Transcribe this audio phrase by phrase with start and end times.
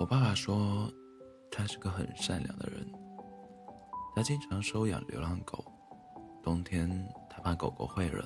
[0.00, 0.88] 我爸爸说，
[1.50, 2.86] 他是个很善良的人。
[4.14, 5.64] 他经常收养流浪狗，
[6.40, 6.88] 冬天
[7.28, 8.24] 他怕狗狗会冷，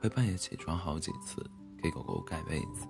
[0.00, 1.44] 会半夜起床好几次
[1.82, 2.86] 给狗狗盖被子。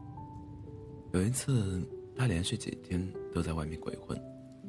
[1.14, 1.82] 有一次，
[2.14, 4.22] 他连续几天都在外面鬼混，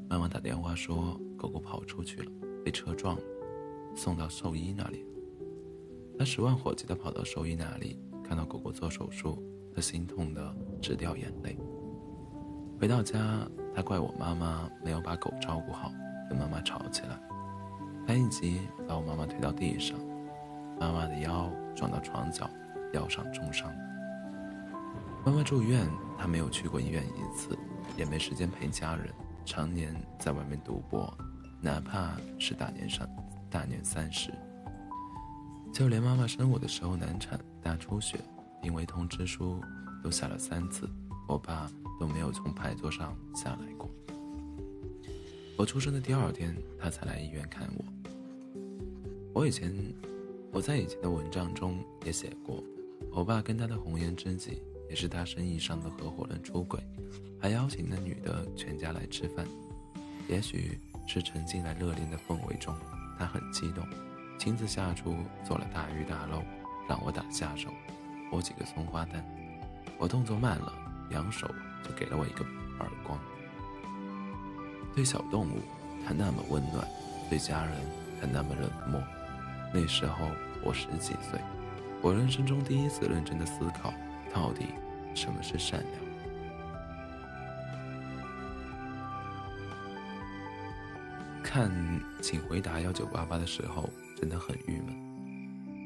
[0.10, 2.32] 妈妈打电话说狗狗跑出去了，
[2.64, 3.22] 被车撞了，
[3.98, 5.06] 送到兽医那里。
[6.18, 9.44] 他十万火急地跑到兽医那里，看到狗狗做手术，
[9.76, 11.58] 他心痛得直掉眼泪。
[12.80, 13.18] 回到家，
[13.74, 15.92] 他怪我妈妈没有把狗照顾好，
[16.30, 17.18] 跟妈妈吵起来。
[18.06, 19.98] 他一急把我妈妈推到地上，
[20.80, 22.50] 妈妈的腰撞到床角，
[22.94, 23.74] 腰上重伤。
[25.26, 27.58] 妈妈住院，他没有去过医院一次，
[27.98, 29.08] 也没时间陪家人，
[29.46, 31.12] 常年在外面赌博，
[31.62, 33.10] 哪怕是大年三
[33.50, 34.32] 大年三十。
[35.74, 38.20] 就连妈妈生我的时候难产、大出血，
[38.62, 39.60] 病危通知书
[40.04, 40.90] 都下了三次，
[41.28, 43.90] 我爸都没有从牌桌上下来过。
[45.58, 47.86] 我出生的第二天，他才来医院看我。
[49.34, 49.74] 我以前，
[50.52, 52.64] 我在以前的文章中也写过，
[53.12, 56.80] 我爸跟他的红颜知己，也是他生意上的合伙人出轨，
[57.40, 59.46] 还邀请那女的全家来吃饭。
[60.28, 62.76] 也许是沉浸在热恋的氛围中，
[63.18, 63.86] 他很激动。
[64.38, 65.16] 亲自下厨
[65.46, 66.44] 做了大鱼大肉，
[66.90, 67.70] 让我打下手，
[68.30, 69.26] 剥几个松花蛋。
[69.98, 70.74] 我动作慢了，
[71.10, 71.48] 扬手
[71.84, 72.46] 就给了我一个
[72.80, 73.20] 耳光。
[74.94, 75.62] 对小动物，
[76.06, 76.86] 他那么温暖；
[77.30, 77.74] 对家人，
[78.20, 79.02] 他那么冷漠。
[79.74, 80.30] 那时候
[80.64, 81.40] 我十几岁，
[82.02, 83.94] 我人生中第一次认真的思考，
[84.34, 84.66] 到底
[85.14, 85.92] 什么是善良。
[91.44, 91.72] 看，
[92.22, 93.90] 请回答幺九八八的时候。
[94.18, 94.96] 真的很郁闷。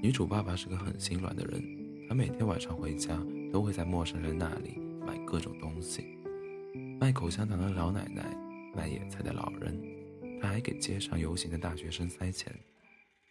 [0.04, 1.64] 女主爸爸是个很心软的人，
[2.08, 3.18] 他每天晚上回家
[3.52, 4.80] 都会在陌生人那里
[5.10, 6.20] 买各种东西，
[7.00, 8.24] 卖口香糖的老奶奶，
[8.76, 9.82] 卖野菜的老人，
[10.40, 12.56] 他还给街上游行的大学生塞钱。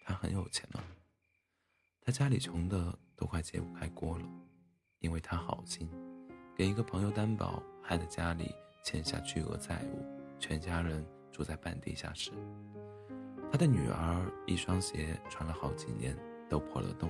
[0.04, 0.82] 他很有钱吗？
[2.00, 4.24] 他家里穷的都快揭不开锅了，
[4.98, 5.88] 因为他好心，
[6.56, 8.52] 给一个朋友担保，害得家里
[8.82, 10.04] 欠下巨额债务，
[10.40, 12.32] 全家人住在半地下室。
[13.52, 16.18] 他的女儿一双鞋穿了好几年
[16.50, 17.08] 都破了洞，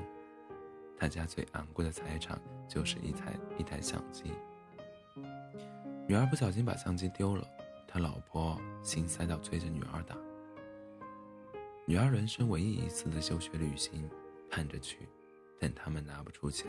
[0.99, 2.39] 他家最昂贵的财产
[2.69, 4.31] 就是一台一台相机。
[6.07, 7.47] 女儿不小心把相机丢了，
[7.87, 10.17] 他老婆心塞到催着女儿打。
[11.87, 14.09] 女儿人生唯一一次的休学旅行，
[14.51, 15.09] 盼着去，
[15.61, 16.67] 但他们拿不出钱，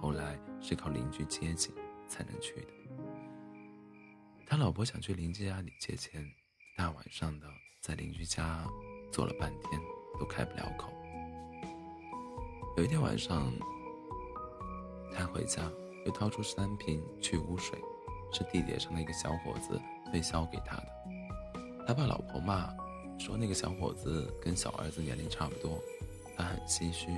[0.00, 1.72] 后来是靠邻居接济
[2.06, 2.68] 才能去的。
[4.46, 6.24] 他老婆想去邻居家里借钱，
[6.76, 7.46] 大晚上的
[7.80, 8.66] 在邻居家。
[9.12, 9.80] 坐了半天
[10.20, 10.88] 都开不了口。
[12.76, 13.52] 有一天晚上，
[15.12, 15.68] 他回家
[16.04, 17.78] 又掏出三瓶去污水，
[18.32, 19.80] 是地铁上的一个小伙子
[20.10, 20.86] 推销给他的。
[21.86, 22.72] 他怕老婆骂，
[23.18, 25.78] 说那个小伙子跟小儿子年龄差不多，
[26.36, 27.08] 他很心虚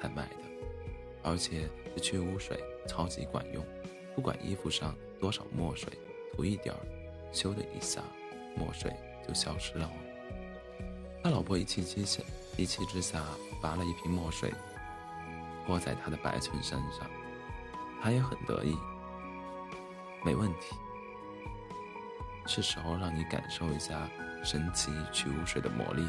[0.00, 0.36] 才买的。
[1.22, 3.64] 而且这去污水超级管用，
[4.14, 5.92] 不管衣服上多少墨水，
[6.34, 6.80] 涂一点儿，
[7.32, 8.02] 咻的一下，
[8.56, 8.94] 墨水
[9.26, 9.90] 就消失了。
[11.22, 12.22] 他老婆一气之下，
[12.56, 13.24] 一气之下
[13.60, 14.52] 拔了一瓶墨水，
[15.66, 17.10] 泼在他的白衬衫上，
[18.02, 18.76] 他也很得意。
[20.24, 20.74] 没问题，
[22.46, 24.08] 是时候让你感受一下
[24.44, 26.08] 神奇去污水的魔力。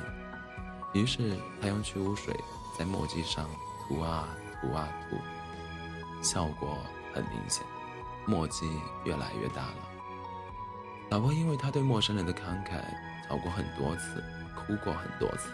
[0.94, 2.34] 于是他用去污水
[2.78, 3.50] 在墨迹上
[3.88, 4.28] 涂啊
[4.60, 5.18] 涂啊涂，
[6.24, 6.78] 效果
[7.14, 7.64] 很明显，
[8.26, 8.68] 墨迹
[9.06, 9.76] 越来越大了。
[11.10, 12.82] 老婆因为他对陌生人的慷慨，
[13.28, 14.24] 吵过很多次。
[14.68, 15.50] 哭过很多次。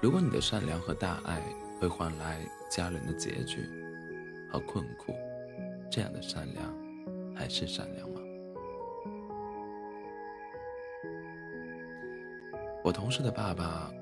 [0.00, 1.40] 如果你的善良和大爱
[1.78, 3.68] 会换来家人的结局
[4.50, 5.14] 和困苦，
[5.90, 6.74] 这样的善良
[7.34, 8.20] 还是善良吗？
[12.84, 13.92] 我同事的爸爸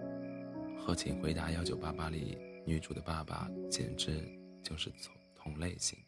[0.79, 4.23] 和《请回答幺九八八》里女主的爸爸简直
[4.62, 5.99] 就是同同类型。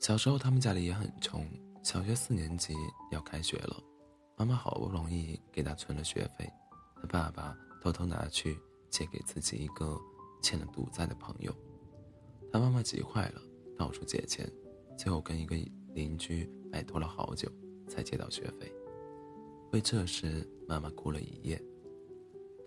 [0.00, 1.46] 小时候，他们家里也很穷，
[1.84, 2.74] 小学四年级
[3.12, 3.80] 要开学了，
[4.36, 6.50] 妈妈好不容易给他存了学费，
[6.96, 8.58] 他爸爸偷偷拿去
[8.92, 9.98] 借给自己一个
[10.42, 11.52] 欠了赌债的朋友，
[12.52, 13.40] 他妈妈急坏了，
[13.76, 14.48] 到处借钱，
[14.96, 15.56] 最后跟一个
[15.94, 17.50] 邻居拜托了好久，
[17.88, 18.70] 才借到学费。
[19.72, 21.60] 为这事，妈妈哭了一夜。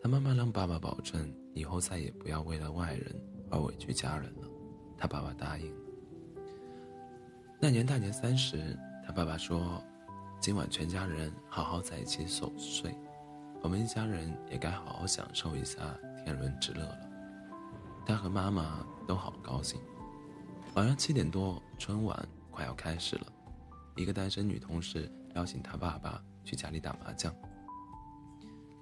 [0.01, 3.15] 他妈妈让爸爸保证以后再也不要为了外人
[3.49, 4.49] 而委屈家人了，
[4.97, 5.71] 他爸爸答应。
[7.61, 9.81] 那年大年三十，他爸爸说
[10.41, 12.95] ：“今晚全家人好好在一起守岁，
[13.61, 17.09] 我们一家人也该好好享受一下天伦之乐了。”
[18.05, 19.79] 他和妈妈都好高兴。
[20.73, 23.31] 晚上七点多，春晚快要开始了，
[23.95, 27.33] 一个单身女同事邀请她爸爸去家里打麻将。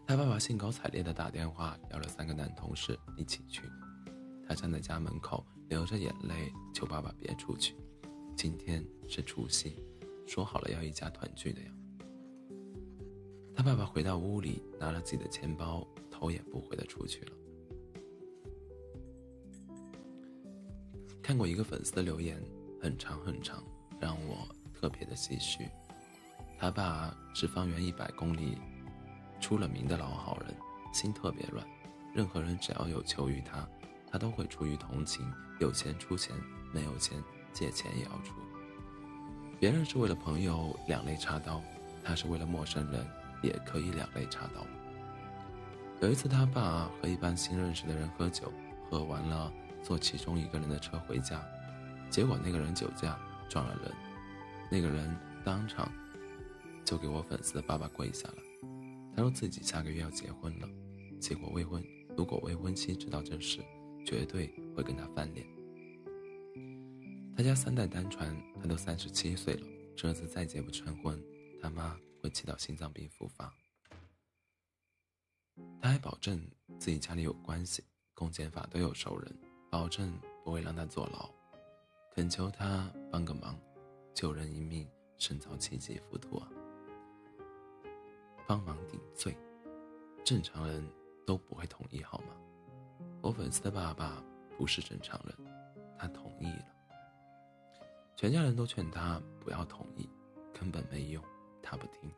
[0.06, 3.62] 他爸爸兴高采烈地打电话邀了三个男同事一起去。
[4.48, 7.76] 他站在家门口流着眼泪求爸爸别出去，
[8.36, 9.78] 今天是除夕，
[10.28, 11.72] 说好了要一家团聚的呀。
[13.56, 17.32] 他爸爸回到屋里，拿了自己的钱包，头也不回地出去了。
[21.22, 22.42] 看过一个粉丝的留言，
[22.82, 23.64] 很长很长，
[24.00, 25.70] 让我特别的唏嘘。
[26.58, 28.58] 他爸是方圆一百公里。
[29.42, 30.56] 出了名的老好人，
[30.94, 31.68] 心特别软，
[32.16, 33.68] 任何人只要有求于他，
[34.10, 35.30] 他都会出于同情，
[35.60, 36.34] 有钱出钱，
[36.72, 37.22] 没有钱
[37.52, 38.34] 借钱也要出。
[39.60, 41.62] 别人是为了朋友两肋插刀，
[42.02, 43.06] 他是为了陌生人
[43.44, 44.66] 也可以两肋插刀。
[46.02, 48.52] 有一次，他爸和一帮新认识的人喝酒，
[48.90, 49.54] 喝完了
[49.84, 51.46] 坐其中一个人的车回家，
[52.10, 53.92] 结果那个人酒驾撞了人，
[54.72, 55.92] 那个人当场
[56.84, 58.36] 就给我粉丝的爸爸跪下了。
[59.16, 60.68] 他说自己下个月要结婚了，
[61.20, 61.84] 结果未婚，
[62.18, 63.60] 如果未婚妻知道这事，
[64.06, 65.46] 绝对会跟他翻脸。
[67.38, 71.18] 他家三代单传，他都三十七岁了，这次再结不成婚，
[71.62, 73.54] 他妈会气到心脏病复发。
[75.82, 76.40] 他还保证
[76.80, 77.84] 自己家里有关系，
[78.14, 79.38] 公检法都有熟人，
[79.70, 81.30] 保证不会让他坐牢，
[82.16, 83.60] 恳求他帮个忙，
[84.14, 86.50] 救人一命胜造七级浮屠啊！
[88.48, 89.38] 帮忙顶罪，
[90.24, 90.82] 正常人
[91.28, 92.28] 都不会同意，好吗？
[93.22, 94.24] 我粉丝的爸爸
[94.58, 95.38] 不是正常人，
[96.00, 96.66] 他同意了。
[98.16, 100.10] 全家人都劝他不要同意，
[100.54, 101.24] 根本没用，
[101.64, 102.12] 他不听。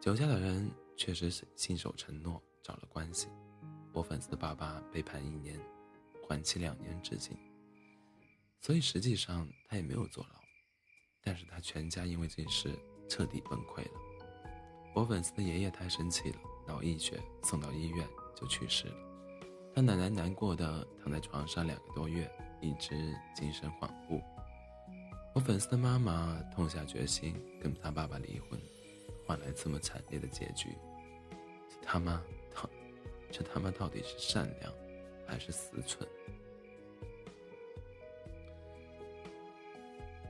[0.00, 3.28] 酒驾的人确实是信守承诺，找了关系。
[3.92, 5.58] 我粉丝的爸爸被判一年，
[6.26, 7.38] 缓期两年执行，
[8.60, 10.40] 所以实际上他也没有坐牢，
[11.22, 12.76] 但是他全家因为这事
[13.08, 14.00] 彻底崩溃了。
[14.94, 18.94] 我粉丝的爷爷太生气了，脑溢血，送到医院就去世了。
[19.74, 22.30] 他奶奶难过的躺在床上两个多月，
[22.60, 24.22] 一直精神恍惚。
[25.34, 28.56] 我粉丝的妈妈痛下决心跟他爸爸离婚，
[29.26, 30.68] 换来这么惨烈的结局。
[31.68, 32.22] 这他妈，
[32.54, 32.68] 他
[33.32, 34.72] 这他妈到底是善良
[35.26, 36.08] 还是死蠢？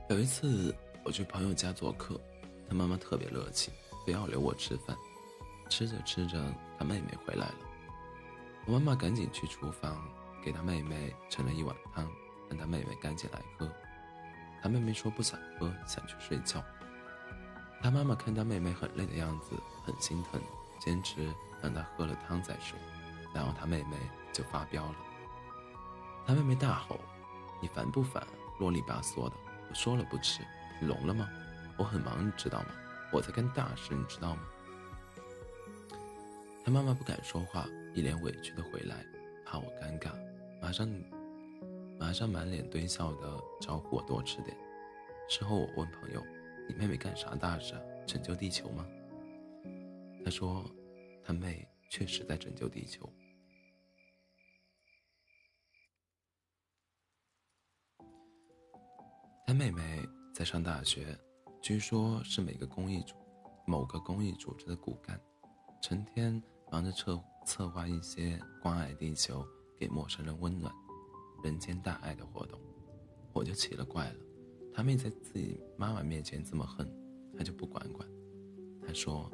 [0.09, 2.19] 有一次我去朋友家做客，
[2.67, 3.71] 他妈妈特别热情。
[4.07, 4.95] 非要留我吃饭，
[5.67, 6.39] 吃着吃着，
[6.77, 7.55] 他妹妹回来了。
[8.67, 10.07] 我妈妈赶紧去厨房
[10.43, 12.07] 给他妹妹盛了一碗汤，
[12.47, 13.67] 让他妹妹赶紧来喝。
[14.65, 16.59] 他妹妹说不想喝，想去睡觉。
[17.83, 20.41] 他妈妈看他妹妹很累的样子，很心疼，
[20.79, 21.31] 坚持
[21.61, 22.75] 让她喝了汤再睡。
[23.31, 23.95] 然后他妹妹
[24.33, 24.95] 就发飙了。
[26.25, 26.99] 他妹妹大吼
[27.61, 28.25] ：“你烦不烦？
[28.59, 29.35] 啰里吧嗦的！
[29.69, 30.41] 我说了不吃，
[30.81, 31.29] 你聋了吗？
[31.77, 32.69] 我很忙，你知道吗？”
[33.13, 34.41] 我在干大事，你知道吗？
[36.65, 39.05] 他妈妈不敢说话，一脸委屈的回来，
[39.45, 40.09] 怕我尴尬，
[40.59, 40.89] 马上，
[41.99, 44.55] 马上满脸堆笑的招呼我多吃点。
[45.29, 46.23] 事后我问朋友
[46.69, 47.73] ：“你妹妹干啥大事？
[48.05, 48.85] 拯救地球吗？”
[50.23, 50.63] 他说
[51.23, 53.09] ：“他妹确实在拯救地球。”
[59.47, 60.01] 他妹妹
[60.33, 61.17] 在上大学。
[61.61, 63.15] 据说，是每个公益组、
[63.65, 65.19] 某个公益组织的骨干，
[65.81, 69.43] 成天忙着策策划一些关爱地球、
[69.79, 70.71] 给陌生人温暖、
[71.45, 72.59] 人间大爱的活动。
[73.31, 74.15] 我就奇了怪了，
[74.73, 76.89] 他妹在自己妈妈面前这么横，
[77.37, 78.07] 他就不管管？
[78.85, 79.31] 他说，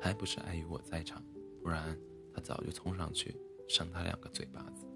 [0.00, 1.20] 还不是碍于我在场，
[1.60, 1.98] 不然
[2.32, 3.36] 他早就冲上去
[3.68, 4.86] 扇他两个嘴巴子。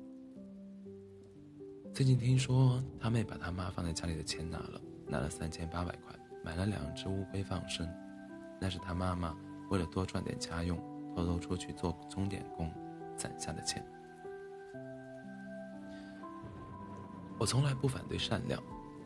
[1.92, 6.14] 最近听说他妹把他妈放在家里的钱拿了，拿了三千八百块。
[6.44, 7.88] 买了两只乌龟放生，
[8.60, 9.34] 那是他妈妈
[9.70, 10.78] 为了多赚点家用，
[11.16, 12.70] 偷偷出去做钟点工
[13.16, 13.82] 攒下的钱。
[17.44, 18.58] 我从来不反对善良，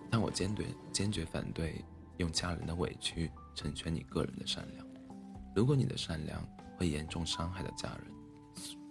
[0.09, 1.85] 但我坚决坚决反对
[2.19, 4.87] 用家人的委屈成全你个人的善良。
[5.57, 6.41] 如果你的善良
[6.77, 8.15] 会严重伤害到家人，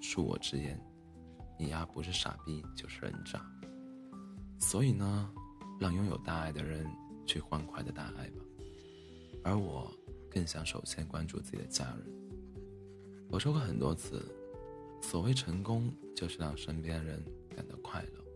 [0.02, 0.78] 恕我直言，
[1.58, 3.42] 你丫不是傻逼就是人渣。
[4.60, 5.32] 所以呢，
[5.80, 6.86] 让拥有大爱的人。
[7.26, 8.44] 去欢快的大爱吧，
[9.46, 9.90] 而我
[10.30, 12.06] 更想首先关注自己的家人。
[13.30, 14.30] 我说过很多次，
[15.02, 17.24] 所谓成功就是让身边人
[17.56, 18.27] 感到快乐。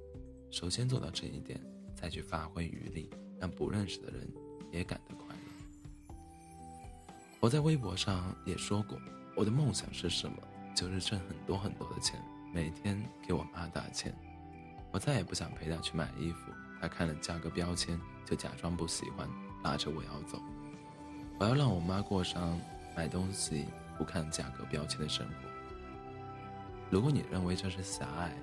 [0.51, 1.59] 首先做到这一点，
[1.95, 4.27] 再去发挥余力，让不认识的人
[4.69, 6.15] 也感到快乐。
[7.39, 8.99] 我在微博上也说过，
[9.35, 10.37] 我的梦想是什么？
[10.75, 12.21] 就是挣很多很多的钱，
[12.53, 14.13] 每天给我妈打钱。
[14.91, 19.29] 我再也不想陪她去买衣服，她看了价格标签就假装不喜欢，
[19.63, 20.37] 拉着我要走。
[21.39, 22.59] 我要让我妈过上
[22.95, 23.65] 买东西
[23.97, 25.33] 不看价格标签的生活。
[26.89, 28.33] 如果你认为这是狭隘，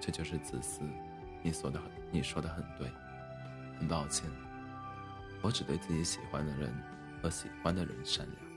[0.00, 0.80] 这就是自私。
[1.42, 2.90] 你说的很，你说的很对。
[3.78, 4.28] 很抱歉，
[5.40, 6.74] 我只对自己喜欢的人
[7.22, 8.47] 和喜欢的人善良。